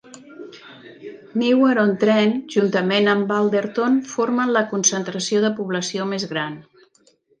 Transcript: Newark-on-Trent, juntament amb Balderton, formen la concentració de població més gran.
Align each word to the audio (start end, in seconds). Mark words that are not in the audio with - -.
Newark-on-Trent, 1.41 2.33
juntament 2.55 3.09
amb 3.13 3.29
Balderton, 3.33 3.99
formen 4.15 4.55
la 4.57 4.65
concentració 4.73 5.43
de 5.45 5.53
població 5.61 6.09
més 6.15 6.27
gran. 6.33 6.57